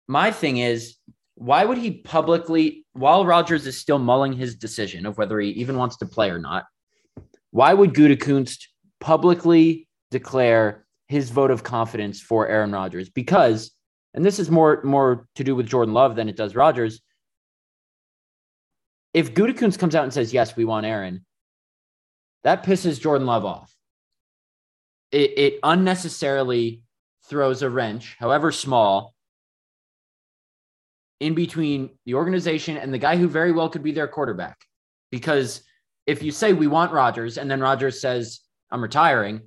[0.06, 0.96] my thing is,
[1.34, 5.76] why would he publicly, while Rodgers is still mulling his decision of whether he even
[5.76, 6.64] wants to play or not,
[7.50, 8.66] why would Gutekunst
[9.00, 13.08] publicly declare his vote of confidence for Aaron Rodgers?
[13.08, 13.72] Because
[14.14, 17.02] and this is more more to do with Jordan Love than it does Rodgers.
[19.12, 21.24] If Gutekunst comes out and says, yes, we want Aaron,
[22.42, 23.72] that pisses Jordan Love off.
[25.12, 26.82] It, it unnecessarily
[27.28, 29.14] throws a wrench, however small,
[31.20, 34.58] in between the organization and the guy who very well could be their quarterback.
[35.10, 35.62] Because
[36.06, 39.40] if you say we want Rodgers and then Rodgers says, I'm retiring,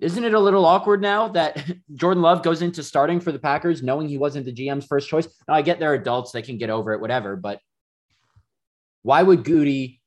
[0.00, 3.82] isn't it a little awkward now that Jordan Love goes into starting for the Packers
[3.82, 5.26] knowing he wasn't the GM's first choice?
[5.46, 7.60] Now, I get they're adults, they can get over it, whatever, but
[9.02, 10.00] why would Goody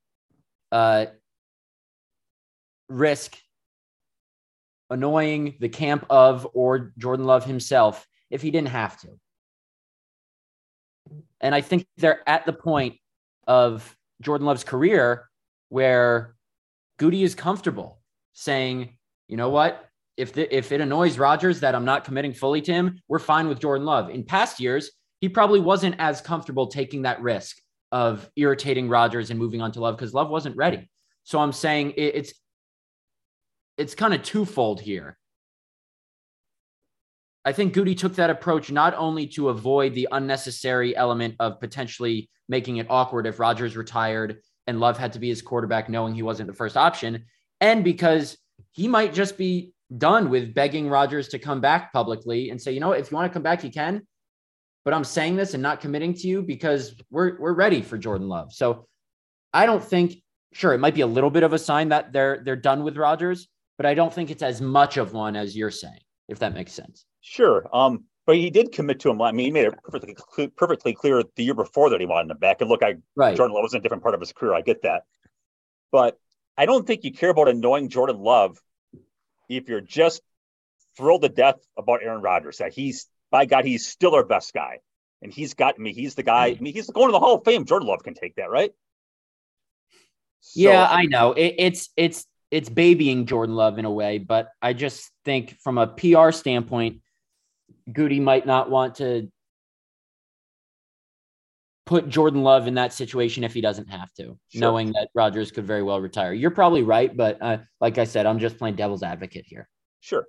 [0.72, 1.08] uh,
[2.88, 3.38] risk
[4.90, 9.10] annoying the camp of or Jordan Love himself if he didn't have to?
[11.42, 12.96] And I think they're at the point
[13.48, 15.30] of Jordan Love's career
[15.70, 16.36] where
[16.98, 18.00] Goody is comfortable
[18.34, 18.98] saying,
[19.32, 19.88] you know what?
[20.18, 23.48] If the, if it annoys Rodgers that I'm not committing fully to him, we're fine
[23.48, 24.10] with Jordan Love.
[24.10, 24.92] In past years,
[25.22, 27.58] he probably wasn't as comfortable taking that risk
[27.94, 30.90] of irritating Rodgers and moving on to Love because Love wasn't ready.
[31.24, 32.34] So I'm saying it, it's
[33.78, 35.18] it's kind of twofold here.
[37.46, 42.30] I think Goody took that approach not only to avoid the unnecessary element of potentially
[42.50, 46.22] making it awkward if Rodgers retired and Love had to be his quarterback, knowing he
[46.22, 47.26] wasn't the first option,
[47.62, 48.38] and because
[48.72, 52.80] he might just be done with begging Rodgers to come back publicly and say, you
[52.80, 54.08] know, if you want to come back, you can.
[54.86, 58.28] But I'm saying this and not committing to you because we're we're ready for Jordan
[58.28, 58.52] Love.
[58.52, 58.88] So
[59.54, 60.16] I don't think,
[60.54, 62.98] sure, it might be a little bit of a sign that they're they're done with
[62.98, 66.00] Rodgers, but I don't think it's as much of one as you're saying.
[66.28, 67.06] if that makes sense.
[67.20, 67.68] Sure.
[67.74, 69.22] Um, but he did commit to him.
[69.22, 70.16] I mean, he made it perfectly
[70.56, 72.62] perfectly clear the year before that he wanted him back.
[72.62, 73.36] And look, I right.
[73.36, 74.54] Jordan Love was in a different part of his career.
[74.54, 75.04] I get that,
[75.92, 76.18] but
[76.58, 78.58] I don't think you care about annoying Jordan Love
[79.50, 80.22] if you're just
[80.98, 82.58] thrilled to death about Aaron Rodgers.
[82.58, 84.80] That he's by God, he's still our best guy,
[85.22, 85.94] and he's got I me.
[85.94, 86.52] He's the guy.
[86.52, 86.58] Hmm.
[86.58, 87.66] I mean, he's going to the Hall of Fame.
[87.66, 88.72] Jordan Love can take that, right?
[90.42, 91.34] So, yeah, I know.
[91.34, 95.78] It, it's it's it's babying Jordan Love in a way, but I just think from
[95.78, 97.02] a PR standpoint,
[97.90, 99.32] Gutey might not want to
[101.92, 104.38] put Jordan Love in that situation if he doesn't have to, sure.
[104.56, 106.32] knowing that Rodgers could very well retire.
[106.32, 109.68] You're probably right, but uh, like I said, I'm just playing devil's advocate here.
[110.00, 110.24] Sure.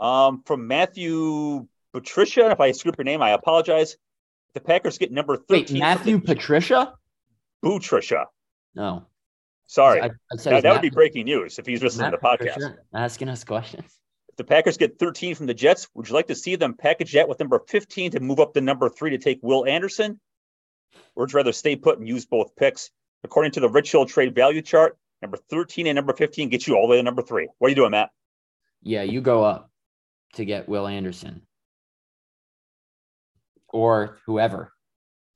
[0.00, 3.96] Um, from Matthew Patricia, if I screw up your name, I apologize.
[4.54, 5.76] The Packers get number 13.
[5.76, 6.94] Wait, Matthew Patricia?
[7.62, 8.26] Patricia.
[8.74, 9.06] No.
[9.68, 10.00] Sorry.
[10.00, 10.10] I, I
[10.42, 12.54] that, that would be breaking news if he's listening Matt to the podcast.
[12.54, 14.00] Patricia asking us questions.
[14.30, 17.12] If the Packers get 13 from the Jets, would you like to see them package
[17.12, 20.18] that with number 15 to move up to number three to take Will Anderson?
[21.14, 22.90] Or would you rather stay put and use both picks?
[23.24, 26.74] According to the Rich Hill trade value chart, number 13 and number 15 get you
[26.74, 27.48] all the way to number three.
[27.58, 28.10] What are you doing, Matt?
[28.82, 29.70] Yeah, you go up
[30.34, 31.42] to get Will Anderson
[33.68, 34.72] or whoever.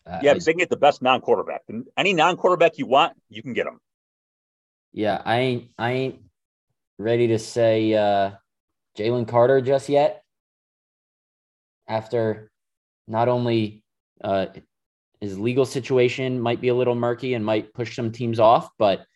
[0.04, 1.62] Uh, yeah, they can get the best non-quarterback.
[1.96, 3.80] Any non-quarterback you want, you can get them
[4.96, 6.20] yeah, I ain't I ain't
[6.98, 8.30] ready to say uh,
[8.98, 10.24] Jalen Carter just yet.
[11.86, 12.50] After
[13.06, 13.84] not only
[14.24, 14.46] uh,
[15.20, 19.06] his legal situation might be a little murky and might push some teams off, but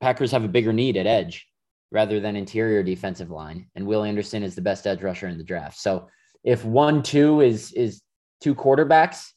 [0.00, 1.48] Packers have a bigger need at edge
[1.90, 5.44] rather than interior defensive line, and Will Anderson is the best edge rusher in the
[5.44, 5.78] draft.
[5.78, 6.08] So
[6.44, 8.02] if one two is is
[8.40, 9.32] two quarterbacks,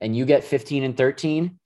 [0.00, 1.58] and you get fifteen and thirteen,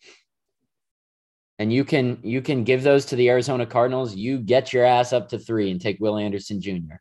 [1.58, 5.12] and you can you can give those to the Arizona Cardinals, you get your ass
[5.12, 6.96] up to three and take Will Anderson Jr.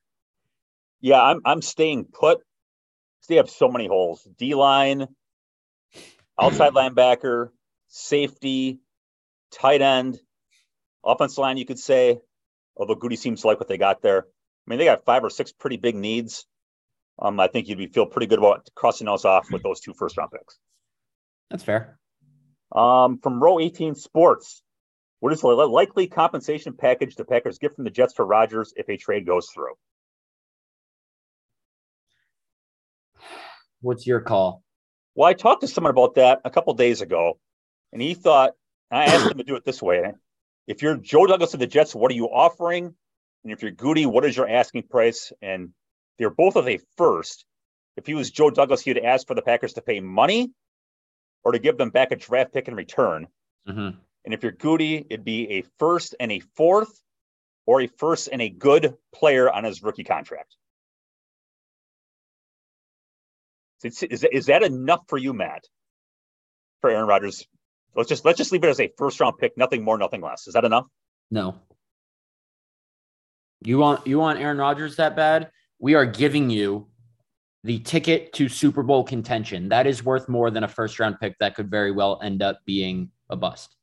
[1.02, 2.40] Yeah, I'm I'm staying put.
[3.28, 5.08] They have so many holes: D line,
[6.40, 7.50] outside linebacker,
[7.88, 8.80] safety,
[9.52, 10.20] tight end,
[11.04, 11.58] offense line.
[11.58, 12.20] You could say,
[12.76, 14.22] although Gutey seems to like what they got there.
[14.22, 16.46] I mean, they got five or six pretty big needs.
[17.18, 19.94] Um, I think you'd be, feel pretty good about crossing those off with those two
[19.94, 20.58] first round picks.
[21.50, 22.00] That's fair.
[22.72, 24.62] Um, from row 18 sports,
[25.20, 28.88] what is the likely compensation package the Packers get from the Jets for Rodgers if
[28.90, 29.74] a trade goes through?
[33.82, 34.64] What's your call?
[35.20, 37.38] Well, I talked to someone about that a couple days ago,
[37.92, 38.54] and he thought
[38.90, 40.14] I asked him to do it this way:
[40.66, 42.96] if you're Joe Douglas of the Jets, what are you offering?
[43.44, 45.34] And if you're Gutey, what is your asking price?
[45.42, 45.72] And
[46.18, 47.44] they're both of a first.
[47.98, 50.54] If he was Joe Douglas, he'd ask for the Packers to pay money
[51.44, 53.28] or to give them back a draft pick in return.
[53.68, 53.98] Mm-hmm.
[54.24, 56.98] And if you're Gutey, it'd be a first and a fourth,
[57.66, 60.56] or a first and a good player on his rookie contract.
[63.84, 65.64] Is, is, is that enough for you, Matt?
[66.82, 67.46] For Aaron Rodgers,
[67.96, 70.48] let's just let's just leave it as a first round pick, nothing more, nothing less.
[70.48, 70.86] Is that enough?
[71.30, 71.56] No.
[73.62, 75.52] You want you want Aaron Rodgers that bad?
[75.80, 76.88] We are giving you
[77.64, 79.70] the ticket to Super Bowl contention.
[79.70, 82.60] That is worth more than a first round pick that could very well end up
[82.66, 83.76] being a bust.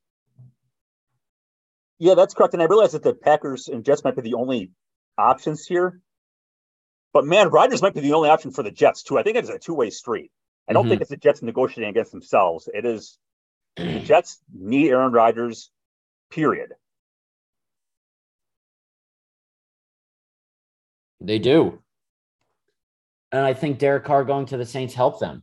[1.99, 2.55] Yeah, that's correct.
[2.55, 4.71] And I realize that the Packers and Jets might be the only
[5.19, 6.01] options here.
[7.17, 9.19] But man, Rodgers might be the only option for the Jets, too.
[9.19, 10.31] I think it's a two way street.
[10.69, 10.91] I don't mm-hmm.
[10.91, 12.69] think it's the Jets negotiating against themselves.
[12.75, 13.17] It is
[13.77, 15.71] the Jets need Aaron Rodgers,
[16.31, 16.75] period.
[21.23, 21.79] They do.
[23.33, 25.43] And I think Derek Carr going to the Saints helped them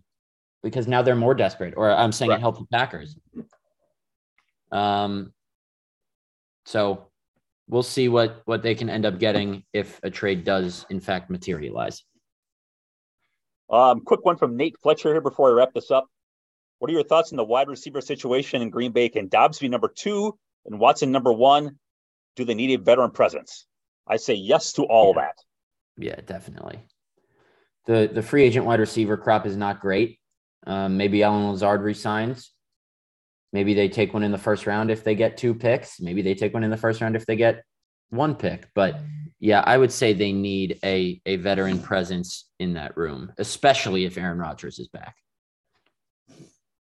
[0.62, 2.38] because now they're more desperate, or I'm saying right.
[2.38, 3.18] it helped the Packers.
[4.72, 5.34] Um,
[6.66, 7.08] so
[7.68, 11.30] we'll see what what they can end up getting if a trade does in fact
[11.30, 12.04] materialize.
[13.70, 16.06] Um, quick one from Nate Fletcher here before I wrap this up.
[16.80, 19.10] What are your thoughts on the wide receiver situation in Green Bay?
[19.10, 21.78] Can Doubs be number two and Watson number one?
[22.36, 23.66] Do they need a veteran presence?
[24.08, 25.22] I say yes to all yeah.
[25.22, 25.36] that.
[25.98, 26.84] Yeah, definitely
[27.86, 30.20] the the free agent wide receiver crop is not great.
[30.66, 32.52] Um, maybe Allen Lazard resigns.
[33.54, 36.02] Maybe they take one in the first round if they get two picks.
[36.02, 37.64] Maybe they take one in the first round if they get
[38.10, 38.68] one pick.
[38.74, 39.00] But
[39.40, 44.18] yeah, I would say they need a a veteran presence in that room, especially if
[44.18, 45.16] Aaron Rodgers is back.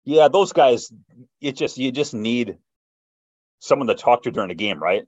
[0.03, 0.91] Yeah, those guys,
[1.41, 2.57] it just you just need
[3.59, 5.03] someone to talk to during a game, right?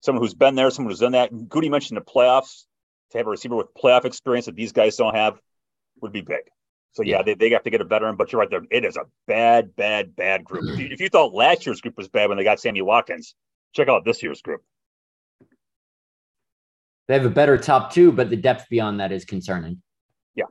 [0.00, 1.32] Someone who's been there, someone who's done that.
[1.32, 2.64] Gutey mentioned the playoffs
[3.10, 5.38] to have a receiver with playoff experience that these guys don't have
[6.00, 6.42] would be big.
[6.92, 7.22] So yeah.
[7.22, 8.62] They, they have to get a veteran, but you're right there.
[8.70, 10.64] It is a bad, bad, bad group.
[10.72, 13.34] if, you, if you thought last year's group was bad when they got Sammy Watkins,
[13.74, 14.62] check out this year's group.
[17.08, 19.82] They have a better top two, but the depth beyond that is concerning.
[20.34, 20.44] Yeah.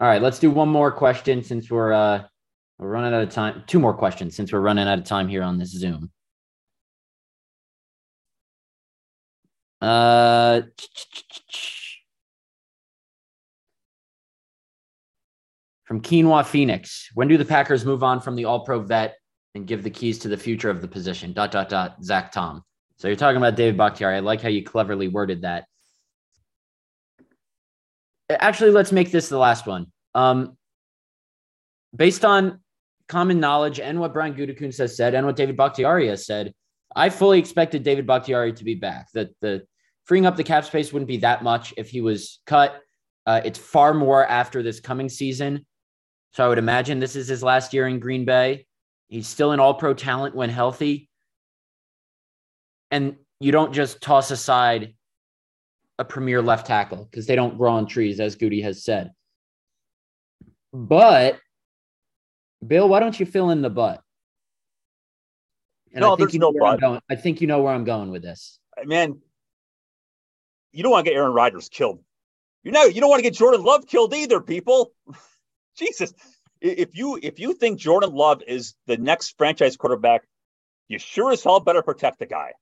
[0.00, 2.22] All right, let's do one more question since we're uh
[2.78, 3.64] we're running out of time.
[3.66, 6.10] Two more questions since we're running out of time here on this Zoom.
[9.80, 10.62] Uh
[15.84, 17.10] from Quinoa Phoenix.
[17.14, 19.16] When do the Packers move on from the all pro vet
[19.54, 21.32] and give the keys to the future of the position?
[21.32, 22.62] Dot, dot, dot, Zach Tom.
[22.96, 24.16] So you're talking about David Bakhtiari.
[24.16, 25.64] I like how you cleverly worded that.
[28.30, 29.86] Actually, let's make this the last one.
[30.14, 30.56] Um,
[31.94, 32.60] based on
[33.08, 36.54] common knowledge and what Brian Gutekunst has said and what David Bakhtiari has said,
[36.94, 39.10] I fully expected David Bakhtiari to be back.
[39.12, 39.66] That the
[40.04, 42.80] freeing up the cap space wouldn't be that much if he was cut.
[43.26, 45.66] Uh, it's far more after this coming season.
[46.32, 48.66] So I would imagine this is his last year in Green Bay.
[49.08, 51.10] He's still an all pro talent when healthy.
[52.90, 54.94] And you don't just toss aside
[55.98, 59.12] a premier left tackle because they don't grow on trees, as Gutey has said.
[60.72, 61.38] But,
[62.66, 64.02] Bill, why don't you fill in the butt?
[65.92, 67.00] And no, I think there's you know no where I'm going.
[67.10, 68.58] I think you know where I'm going with this.
[68.84, 69.20] Man,
[70.72, 72.02] you don't want to get Aaron Rodgers killed.
[72.62, 74.92] You know, you don't want to get Jordan Love killed either, people.
[75.76, 76.12] Jesus.
[76.60, 80.22] If you if you think Jordan Love is the next franchise quarterback,
[80.88, 82.52] you sure as hell better protect the guy.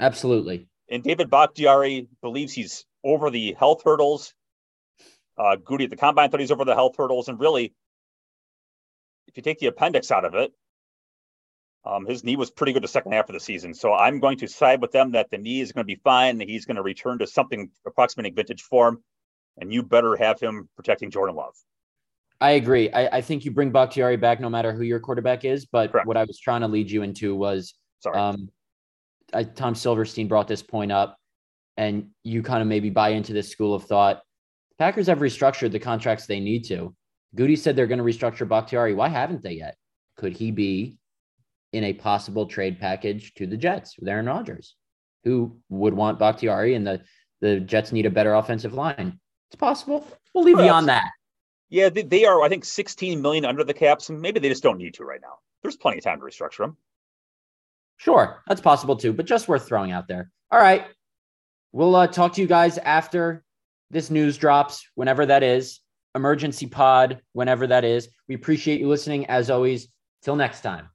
[0.00, 0.68] Absolutely.
[0.88, 4.34] And David Bakhtiari believes he's over the health hurdles.
[5.38, 7.74] Uh, Gutey at the combine thought he's over the health hurdles, and really,
[9.28, 10.52] if you take the appendix out of it,
[11.84, 13.74] um, his knee was pretty good the second half of the season.
[13.74, 16.40] So I'm going to side with them that the knee is going to be fine.
[16.40, 19.02] He's going to return to something approximating vintage form,
[19.58, 21.54] and you better have him protecting Jordan Love.
[22.40, 22.90] I agree.
[22.90, 25.64] I, I think you bring Bakhtiari back no matter who your quarterback is.
[25.64, 26.06] But Correct.
[26.06, 28.16] what I was trying to lead you into was Sorry.
[28.16, 28.50] um,
[29.32, 31.16] I, Tom Silverstein brought this point up,
[31.76, 34.22] and you kind of maybe buy into this school of thought.
[34.78, 36.94] Packers have restructured the contracts they need to.
[37.34, 38.94] Gutey said they're going to restructure Bakhtiari.
[38.94, 39.76] Why haven't they yet?
[40.16, 40.96] Could he be
[41.72, 44.76] in a possible trade package to the Jets with Aaron Rodgers,
[45.24, 47.02] who would want Bakhtiari, and the
[47.40, 49.18] the Jets need a better offensive line?
[49.50, 50.06] It's possible.
[50.34, 51.10] We'll leave you on that.
[51.68, 54.62] Yeah, they, they are, I think, 16 million under the caps, So maybe they just
[54.62, 55.38] don't need to right now.
[55.62, 56.76] There's plenty of time to restructure them.
[57.96, 60.30] Sure, that's possible too, but just worth throwing out there.
[60.50, 60.84] All right.
[61.72, 63.44] We'll uh, talk to you guys after
[63.90, 65.80] this news drops, whenever that is.
[66.14, 68.08] Emergency pod, whenever that is.
[68.28, 69.88] We appreciate you listening as always.
[70.22, 70.88] Till next time.